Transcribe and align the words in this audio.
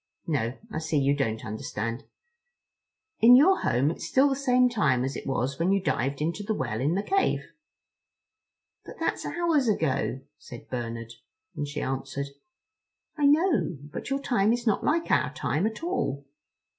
No, 0.25 0.57
I 0.71 0.79
see 0.79 0.97
you 0.97 1.15
don't 1.15 1.45
understand. 1.45 2.05
In 3.19 3.35
your 3.35 3.59
home 3.59 3.91
it's 3.91 4.07
still 4.07 4.27
the 4.29 4.35
same 4.35 4.67
time 4.67 5.03
as 5.03 5.15
it 5.15 5.27
was 5.27 5.59
when 5.59 5.71
you 5.71 5.79
dived 5.79 6.21
into 6.23 6.41
the 6.41 6.55
well 6.55 6.81
in 6.81 6.95
the 6.95 7.03
cave." 7.03 7.51
"But 8.83 8.95
that's 8.99 9.27
hours 9.27 9.67
ago," 9.67 10.21
said 10.39 10.71
Bernard; 10.71 11.13
and 11.55 11.67
she 11.67 11.81
answered: 11.81 12.29
"I 13.15 13.27
know. 13.27 13.77
But 13.79 14.09
your 14.09 14.19
time 14.19 14.51
is 14.53 14.65
not 14.65 14.83
like 14.83 15.11
our 15.11 15.31
time 15.35 15.67
at 15.67 15.83
all." 15.83 16.25